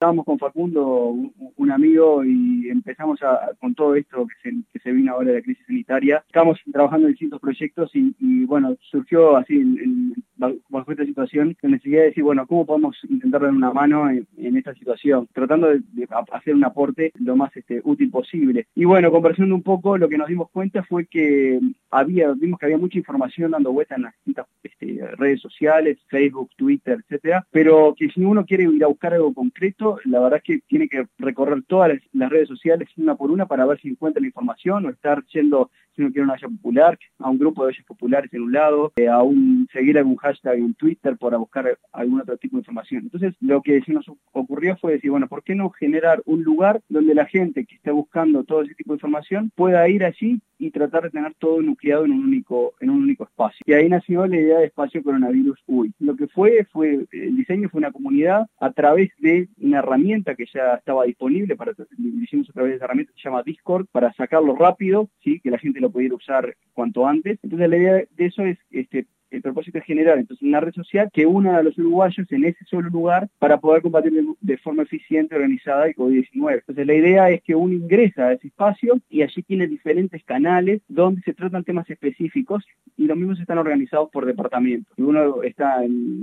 Estábamos 0.00 0.24
con 0.24 0.38
Facundo, 0.38 1.14
un, 1.58 1.70
amigo, 1.70 2.24
y 2.24 2.70
empezamos 2.70 3.22
a, 3.22 3.50
con 3.60 3.74
todo 3.74 3.94
esto 3.94 4.26
que 4.42 4.80
se, 4.82 4.92
vino 4.92 5.12
ahora 5.12 5.28
de 5.28 5.34
la 5.34 5.42
crisis 5.42 5.66
sanitaria. 5.66 6.24
Estamos 6.26 6.58
trabajando 6.72 7.06
en 7.06 7.12
distintos 7.12 7.38
proyectos 7.38 7.90
y, 7.92 8.46
bueno, 8.46 8.78
surgió 8.80 9.36
así 9.36 9.56
en, 9.56 10.19
bajo 10.68 10.92
esta 10.92 11.04
situación 11.04 11.56
la 11.62 11.70
necesidad 11.70 12.00
de 12.00 12.06
decir, 12.06 12.24
bueno, 12.24 12.46
¿cómo 12.46 12.66
podemos 12.66 12.96
intentar 13.08 13.42
dar 13.42 13.50
una 13.50 13.72
mano 13.72 14.08
en, 14.10 14.56
esta 14.56 14.74
situación? 14.74 15.28
Tratando 15.32 15.68
de, 15.68 16.08
hacer 16.32 16.54
un 16.54 16.64
aporte 16.64 17.12
lo 17.18 17.36
más 17.36 17.56
este, 17.56 17.80
útil 17.84 18.10
posible. 18.10 18.66
Y 18.74 18.84
bueno, 18.84 19.10
conversando 19.10 19.54
un 19.54 19.62
poco, 19.62 19.98
lo 19.98 20.08
que 20.08 20.18
nos 20.18 20.28
dimos 20.28 20.50
cuenta 20.50 20.82
fue 20.82 21.06
que 21.06 21.60
había, 21.90 22.32
vimos 22.32 22.58
que 22.58 22.66
había 22.66 22.78
mucha 22.78 22.98
información 22.98 23.50
dando 23.50 23.72
vuelta 23.72 23.96
en 23.96 24.02
las 24.02 24.14
distintas 24.14 24.46
este, 24.62 25.06
redes 25.16 25.40
sociales, 25.40 25.98
Facebook, 26.08 26.50
Twitter, 26.56 26.98
etcétera, 27.00 27.46
pero 27.50 27.94
que 27.96 28.08
si 28.08 28.22
uno 28.22 28.44
quiere 28.44 28.64
ir 28.64 28.84
a 28.84 28.88
buscar 28.88 29.14
algo 29.14 29.34
concreto, 29.34 29.98
la 30.04 30.20
verdad 30.20 30.38
es 30.38 30.44
que 30.44 30.60
tiene 30.66 30.88
que 30.88 31.06
recorrer 31.18 31.62
todas 31.66 31.98
las, 32.12 32.30
redes 32.30 32.48
sociales 32.48 32.88
una 32.96 33.16
por 33.16 33.30
una 33.30 33.46
para 33.46 33.66
ver 33.66 33.80
si 33.80 33.88
encuentra 33.88 34.20
la 34.20 34.28
información 34.28 34.86
o 34.86 34.90
estar 34.90 35.24
yendo, 35.32 35.70
si 35.96 36.02
uno 36.02 36.12
quiere 36.12 36.24
una 36.24 36.34
olla 36.34 36.48
popular, 36.48 36.98
a 37.18 37.28
un 37.28 37.38
grupo 37.38 37.62
de 37.62 37.68
ollas 37.68 37.84
populares 37.84 38.32
en 38.32 38.42
un 38.42 38.52
lado, 38.52 38.92
eh, 38.96 39.08
a 39.08 39.22
un 39.22 39.66
seguir 39.72 39.98
algún 39.98 40.16
hashtag 40.16 40.29
en 40.44 40.74
Twitter 40.74 41.16
para 41.16 41.36
buscar 41.36 41.78
algún 41.92 42.20
otro 42.20 42.36
tipo 42.36 42.56
de 42.56 42.60
información. 42.60 43.02
Entonces, 43.04 43.34
lo 43.40 43.62
que 43.62 43.80
se 43.82 43.92
nos 43.92 44.06
ocurrió 44.32 44.76
fue 44.76 44.92
decir, 44.92 45.10
bueno, 45.10 45.28
¿por 45.28 45.42
qué 45.42 45.54
no 45.54 45.70
generar 45.70 46.22
un 46.24 46.42
lugar 46.42 46.80
donde 46.88 47.14
la 47.14 47.26
gente 47.26 47.64
que 47.64 47.76
esté 47.76 47.90
buscando 47.90 48.44
todo 48.44 48.62
ese 48.62 48.74
tipo 48.74 48.92
de 48.92 48.96
información 48.96 49.50
pueda 49.54 49.88
ir 49.88 50.04
allí 50.04 50.40
y 50.58 50.70
tratar 50.70 51.04
de 51.04 51.10
tener 51.10 51.34
todo 51.34 51.62
nucleado 51.62 52.04
en 52.04 52.12
un 52.12 52.24
único, 52.24 52.74
en 52.80 52.90
un 52.90 53.02
único 53.02 53.24
espacio? 53.24 53.60
Y 53.66 53.72
ahí 53.72 53.88
nació 53.88 54.26
la 54.26 54.36
idea 54.36 54.58
de 54.58 54.66
espacio 54.66 55.02
coronavirus 55.02 55.58
UI. 55.66 55.92
Lo 55.98 56.16
que 56.16 56.28
fue, 56.28 56.66
fue, 56.72 57.06
el 57.12 57.36
diseño 57.36 57.68
fue 57.68 57.78
una 57.78 57.92
comunidad 57.92 58.46
a 58.58 58.72
través 58.72 59.10
de 59.18 59.48
una 59.58 59.78
herramienta 59.78 60.34
que 60.34 60.46
ya 60.52 60.74
estaba 60.74 61.04
disponible, 61.04 61.56
para, 61.56 61.72
lo 61.72 61.84
a 61.84 62.52
través 62.52 62.70
de 62.70 62.76
esa 62.76 62.84
herramienta 62.84 63.12
se 63.14 63.22
llama 63.22 63.42
Discord, 63.42 63.86
para 63.92 64.12
sacarlo 64.14 64.54
rápido, 64.54 65.08
sí, 65.22 65.40
que 65.40 65.50
la 65.50 65.58
gente 65.58 65.80
lo 65.80 65.90
pudiera 65.90 66.14
usar 66.14 66.56
cuanto 66.72 67.06
antes. 67.06 67.38
Entonces 67.42 67.68
la 67.68 67.76
idea 67.76 67.92
de 67.94 68.26
eso 68.26 68.44
es 68.44 68.58
este, 68.70 69.06
el 69.30 69.42
propósito 69.42 69.78
es 69.78 69.84
generar 69.84 70.18
entonces 70.18 70.46
una 70.46 70.60
red 70.60 70.72
social 70.72 71.10
que 71.12 71.26
una 71.26 71.56
a 71.56 71.62
los 71.62 71.78
uruguayos 71.78 72.30
en 72.30 72.44
ese 72.44 72.64
solo 72.64 72.88
lugar 72.90 73.28
para 73.38 73.58
poder 73.58 73.82
combatir 73.82 74.12
de, 74.40 74.58
forma 74.58 74.82
eficiente, 74.82 75.34
organizada 75.34 75.86
el 75.86 75.94
COVID-19. 75.94 76.54
Entonces 76.54 76.86
la 76.86 76.94
idea 76.94 77.30
es 77.30 77.42
que 77.42 77.54
uno 77.54 77.74
ingresa 77.74 78.28
a 78.28 78.32
ese 78.32 78.48
espacio 78.48 79.00
y 79.08 79.22
allí 79.22 79.42
tiene 79.42 79.66
diferentes 79.66 80.22
canales 80.24 80.82
donde 80.88 81.22
se 81.22 81.34
tratan 81.34 81.64
temas 81.64 81.88
específicos 81.88 82.64
y 82.96 83.06
los 83.06 83.16
mismos 83.16 83.40
están 83.40 83.58
organizados 83.58 84.10
por 84.10 84.26
departamento. 84.26 84.90
Si 84.96 85.02
uno 85.02 85.42
está 85.42 85.84
en, 85.84 86.20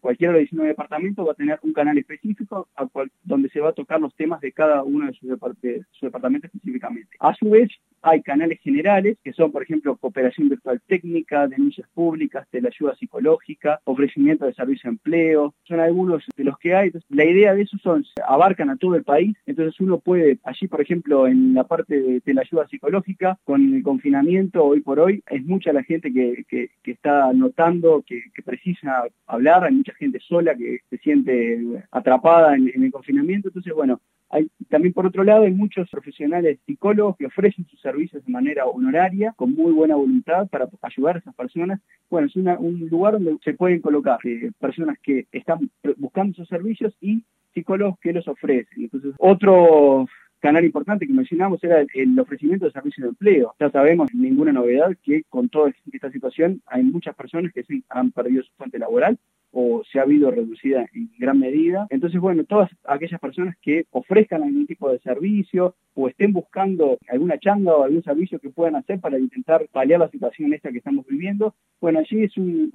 cualquiera 0.00 0.32
de 0.32 0.40
los 0.40 0.50
19 0.50 0.68
departamentos 0.68 1.26
va 1.26 1.32
a 1.32 1.36
tener 1.36 1.58
un 1.62 1.72
canal 1.72 1.96
específico 1.98 2.68
donde 3.22 3.48
se 3.48 3.60
va 3.60 3.70
a 3.70 3.72
tocar 3.72 4.00
los 4.00 4.14
temas 4.14 4.40
de 4.40 4.52
cada 4.52 4.82
uno 4.82 5.06
de 5.06 5.12
sus, 5.14 5.28
departamentos 6.00 6.50
específicamente. 6.52 7.16
A 7.18 7.34
su 7.34 7.50
vez, 7.50 7.68
hay 8.04 8.22
canales 8.22 8.60
generales 8.60 9.16
que 9.24 9.32
son, 9.32 9.50
por 9.50 9.62
ejemplo, 9.62 9.96
cooperación 9.96 10.50
virtual 10.50 10.80
técnica, 10.86 11.48
denuncias 11.48 11.88
públicas, 11.94 12.46
de 12.52 12.60
la 12.60 12.68
ayuda 12.68 12.94
psicológica, 12.96 13.80
ofrecimiento 13.84 14.44
de 14.44 14.52
servicio 14.52 14.90
de 14.90 14.94
empleo, 14.94 15.54
son 15.62 15.80
algunos 15.80 16.22
de 16.36 16.44
los 16.44 16.58
que 16.58 16.74
hay. 16.74 16.92
la 17.08 17.24
idea 17.24 17.54
de 17.54 17.62
eso 17.62 17.78
son, 17.78 18.04
abarcan 18.26 18.68
a 18.68 18.76
todo 18.76 18.94
el 18.94 19.04
país, 19.04 19.34
entonces 19.46 19.80
uno 19.80 19.98
puede, 19.98 20.38
allí 20.44 20.68
por 20.68 20.82
ejemplo, 20.82 21.26
en 21.26 21.54
la 21.54 21.64
parte 21.64 22.20
de, 22.24 22.34
la 22.34 22.42
ayuda 22.42 22.68
psicológica, 22.68 23.38
con 23.44 23.74
el 23.74 23.82
confinamiento 23.82 24.64
hoy 24.64 24.80
por 24.80 25.00
hoy, 25.00 25.22
es 25.30 25.42
mucha 25.44 25.72
la 25.72 25.82
gente 25.82 26.12
que, 26.12 26.70
está 26.84 27.32
notando 27.32 28.04
que, 28.06 28.22
precisa 28.44 29.04
hablar, 29.26 29.64
hay 29.64 29.72
mucha 29.72 29.94
gente 29.94 30.20
sola 30.20 30.54
que 30.54 30.80
se 30.90 30.98
siente 30.98 31.58
atrapada 31.90 32.54
en 32.54 32.82
el 32.84 32.92
confinamiento, 32.92 33.48
entonces 33.48 33.72
bueno, 33.72 34.00
también 34.68 34.92
por 34.92 35.06
otro 35.06 35.24
lado 35.24 35.44
hay 35.44 35.52
muchos 35.52 35.88
profesionales 35.90 36.58
psicólogos 36.66 37.16
que 37.16 37.26
ofrecen 37.26 37.66
sus 37.66 37.80
servicios 37.80 38.24
de 38.24 38.32
manera 38.32 38.66
honoraria, 38.66 39.32
con 39.36 39.54
muy 39.54 39.72
buena 39.72 39.96
voluntad 39.96 40.48
para 40.48 40.68
ayudar 40.82 41.16
a 41.16 41.18
esas 41.20 41.34
personas. 41.34 41.80
Bueno, 42.10 42.26
es 42.26 42.36
un 42.36 42.88
lugar 42.90 43.14
donde 43.14 43.36
se 43.44 43.54
pueden 43.54 43.80
colocar 43.80 44.18
eh, 44.24 44.50
personas 44.58 44.98
que 45.02 45.26
están 45.32 45.70
buscando 45.96 46.32
esos 46.32 46.48
servicios 46.48 46.94
y 47.00 47.22
psicólogos 47.52 47.98
que 48.00 48.12
los 48.12 48.26
ofrecen. 48.26 48.84
Entonces, 48.84 49.14
otro 49.18 50.06
canal 50.40 50.64
importante 50.64 51.06
que 51.06 51.12
mencionamos 51.12 51.62
era 51.64 51.84
el, 51.94 52.18
ofrecimiento 52.18 52.66
de 52.66 52.72
servicios 52.72 53.04
de 53.04 53.08
empleo. 53.10 53.54
Ya 53.58 53.70
sabemos, 53.70 54.12
ninguna 54.12 54.52
novedad, 54.52 54.94
que 55.02 55.22
con 55.30 55.48
toda 55.48 55.72
esta 55.90 56.10
situación 56.10 56.60
hay 56.66 56.82
muchas 56.82 57.14
personas 57.14 57.52
que 57.52 57.64
han 57.88 58.10
perdido 58.10 58.42
su 58.42 58.52
fuente 58.56 58.78
laboral 58.78 59.18
o 59.56 59.82
se 59.84 59.98
ha 59.98 60.02
habido 60.02 60.30
reducida 60.32 60.86
en 60.92 61.10
gran 61.16 61.38
medida. 61.38 61.86
Entonces, 61.90 62.20
bueno, 62.20 62.42
todas 62.44 62.68
aquellas 62.84 63.20
personas 63.20 63.56
que 63.62 63.86
ofrezcan 63.92 64.42
algún 64.42 64.66
tipo 64.66 64.90
de 64.90 64.98
servicio 64.98 65.76
o 65.94 66.08
estén 66.08 66.32
buscando 66.32 66.98
alguna 67.08 67.38
changa 67.38 67.74
o 67.74 67.84
algún 67.84 68.02
servicio 68.02 68.40
que 68.40 68.50
puedan 68.50 68.74
hacer 68.74 68.98
para 68.98 69.16
intentar 69.16 69.66
paliar 69.70 70.00
la 70.00 70.10
situación 70.10 70.52
esta 70.52 70.72
que 70.72 70.78
estamos 70.78 71.06
viviendo, 71.06 71.54
bueno, 71.80 72.00
allí 72.00 72.24
es 72.24 72.36
un, 72.36 72.72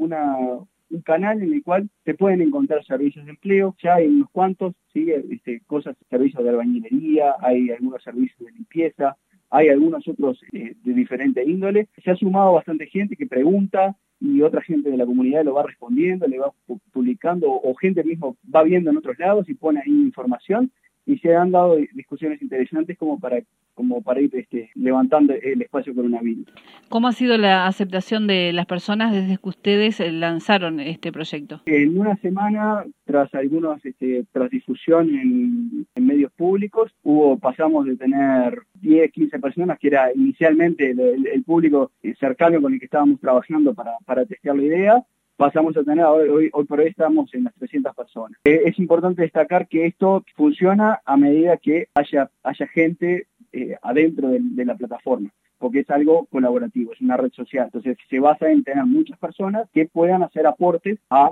canal 1.03 1.41
en 1.41 1.53
el 1.53 1.63
cual 1.63 1.89
se 2.06 2.13
pueden 2.13 2.41
encontrar 2.41 2.84
servicios 2.84 3.25
de 3.25 3.31
empleo, 3.31 3.75
ya 3.81 3.95
hay 3.95 4.07
unos 4.07 4.29
cuantos, 4.31 4.73
¿sí? 4.94 5.12
este, 5.12 5.62
cosas, 5.68 5.95
servicios 6.09 6.44
de 6.44 6.50
albañilería, 6.50 7.35
hay 7.41 7.72
algunos 7.72 8.01
servicios 8.01 8.39
de 8.39 8.51
limpieza, 8.53 9.18
hay 9.50 9.69
algunos 9.69 10.07
otros 10.07 10.41
eh, 10.51 10.75
de 10.84 10.94
diferente 10.94 11.44
índole. 11.44 11.89
Se 12.03 12.12
ha 12.12 12.16
sumado 12.16 12.53
bastante 12.53 12.88
gente 12.88 13.16
que 13.16 13.28
pregunta, 13.28 13.95
y 14.19 14.41
otra 14.41 14.62
gente 14.62 14.90
de 14.90 14.97
la 14.97 15.06
comunidad 15.06 15.44
lo 15.44 15.53
va 15.53 15.63
respondiendo, 15.63 16.28
le 16.28 16.40
va 16.40 16.52
publicando, 16.91 17.47
o 17.50 17.74
gente 17.75 18.03
mismo 18.03 18.38
va 18.53 18.63
viendo 18.63 18.90
en 18.90 18.97
otros 18.97 19.18
lados 19.18 19.47
y 19.50 19.53
pone 19.53 19.80
ahí 19.80 19.91
información, 19.91 20.72
y 21.09 21.17
se 21.17 21.35
han 21.35 21.49
dado 21.49 21.75
discusiones 21.93 22.39
interesantes 22.39 22.95
como 22.95 23.19
para 23.19 23.41
como 23.73 24.01
para 24.01 24.19
ir 24.19 24.29
este, 24.35 24.69
levantando 24.75 25.33
el 25.33 25.61
espacio 25.61 25.95
coronavirus. 25.95 26.45
¿Cómo 26.89 27.07
ha 27.07 27.13
sido 27.13 27.37
la 27.37 27.65
aceptación 27.65 28.27
de 28.27 28.51
las 28.51 28.65
personas 28.65 29.13
desde 29.13 29.37
que 29.37 29.49
ustedes 29.49 30.01
eh, 30.01 30.11
lanzaron 30.11 30.81
este 30.81 31.13
proyecto? 31.13 31.61
En 31.65 31.97
una 31.97 32.17
semana, 32.17 32.83
tras 33.05 33.33
algunos, 33.33 33.83
este, 33.85 34.25
tras 34.33 34.49
difusión 34.49 35.09
en, 35.15 35.87
medios 35.95 36.31
públicos, 36.33 36.91
hubo 37.03 37.39
pasamos 37.39 37.85
de 37.85 37.95
tener 37.95 38.63
10, 38.81 39.11
15 39.13 39.39
personas, 39.39 39.79
que 39.79 39.87
era 39.87 40.13
inicialmente 40.13 40.91
el, 40.91 41.43
público 41.43 41.91
cercano 42.19 42.61
con 42.61 42.73
el 42.73 42.79
que 42.79 42.85
estábamos 42.85 43.21
trabajando 43.21 43.73
para, 43.73 43.93
para 44.05 44.25
testear 44.25 44.57
la 44.57 44.63
idea, 44.63 45.05
pasamos 45.39 45.77
a 45.77 45.83
tener, 45.85 46.03
hoy, 46.03 46.50
hoy 46.51 46.66
por 46.66 46.81
hoy 46.81 46.88
estamos 46.88 47.33
en 47.33 47.45
las 47.45 47.55
300 47.55 47.95
personas. 47.95 48.38
Eh, 48.44 48.63
es 48.66 48.77
importante 48.77 49.22
destacar 49.22 49.69
que 49.69 49.85
esto 49.85 50.25
funciona 50.35 51.00
a 51.05 51.16
medida 51.16 51.55
que 51.55 51.88
haya, 51.95 52.29
haya 52.44 52.67
gente 52.67 53.27
eh, 53.53 53.77
adentro 53.81 54.27
de, 54.31 54.66
la 54.66 54.75
plataforma 54.75 55.31
porque 55.57 55.79
es 55.79 55.89
algo 55.89 56.25
colaborativo, 56.25 56.91
es 56.91 57.00
una 57.00 57.16
red 57.16 57.31
social. 57.31 57.66
Entonces 57.66 57.97
se 58.09 58.19
basa 58.19 58.51
en 58.51 58.63
tener 58.66 58.85
muchas 58.85 59.17
personas 59.17 59.69
que 59.73 59.85
puedan 59.85 60.23
hacer 60.23 60.45
aportes 60.45 61.00
a 61.09 61.31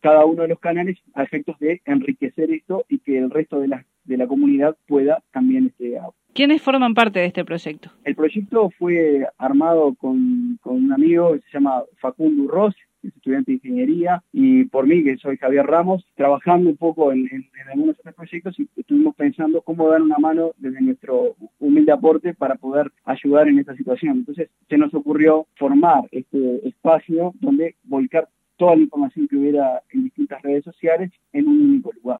cada 0.00 0.24
uno 0.24 0.42
de 0.42 0.48
los 0.48 0.60
canales 0.60 0.98
a 1.14 1.24
efectos 1.24 1.58
de 1.58 1.80
enriquecer 1.84 2.52
esto 2.52 2.84
y 2.88 3.00
que 3.00 3.18
el 3.18 3.30
resto 3.30 3.58
de 3.60 3.68
la, 3.68 3.84
de 4.04 4.16
la 4.16 4.28
comunidad 4.28 4.76
pueda 4.86 5.22
también 5.32 5.66
este, 5.66 5.98
¿Quiénes 6.32 6.62
forman 6.62 6.94
parte 6.94 7.18
de 7.18 7.26
este 7.26 7.44
proyecto? 7.44 7.90
El 8.04 8.14
proyecto 8.14 8.70
fue 8.78 9.26
armado 9.38 9.94
con, 9.94 10.58
con 10.60 10.76
un 10.76 10.92
amigo 10.92 11.32
que 11.32 11.40
se 11.40 11.50
llama 11.54 11.82
Facundo 12.00 12.48
Ross, 12.48 12.76
estudiante 13.02 13.52
de 13.52 13.56
ingeniería, 13.56 14.22
y 14.32 14.64
por 14.64 14.86
mí, 14.86 15.04
que 15.04 15.16
soy 15.18 15.36
Javier 15.36 15.66
Ramos, 15.66 16.04
trabajando 16.16 16.70
un 16.70 16.76
poco 16.76 17.12
en, 17.12 17.28
algunos 17.70 17.96
de 17.96 18.00
estos 18.00 18.14
proyectos 18.14 18.58
y 18.58 18.68
estuvimos 18.76 19.14
pensando 19.14 19.62
cómo 19.62 19.88
dar 19.88 20.02
una 20.02 20.18
mano 20.18 20.52
desde 20.56 20.80
nuestro 20.80 21.36
humilde 21.58 21.92
aporte 21.92 22.34
para 22.34 22.54
poder 22.56 22.90
ayudar 23.04 23.48
en 23.48 23.58
esta 23.58 23.76
situación. 23.76 24.18
Entonces 24.18 24.48
se 24.68 24.78
nos 24.78 24.92
ocurrió 24.94 25.46
formar 25.56 26.04
este 26.10 26.66
espacio 26.66 27.34
donde 27.40 27.76
volcar 27.84 28.28
toda 28.56 28.76
la 28.76 28.82
información 28.82 29.28
que 29.28 29.36
hubiera 29.36 29.82
en 29.90 30.04
distintas 30.04 30.42
redes 30.42 30.64
sociales 30.64 31.10
en 31.32 31.46
un 31.46 31.60
único 31.60 31.92
lugar. 31.92 32.16